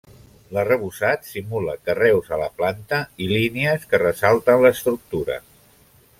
L'arrebossat 0.57 1.27
simula 1.33 1.75
carreus 1.89 2.31
a 2.31 2.39
la 2.45 2.49
planta 2.63 3.03
i 3.27 3.31
línies 3.35 3.87
que 3.93 4.01
ressalten 4.05 4.67
l'estructura. 4.67 5.39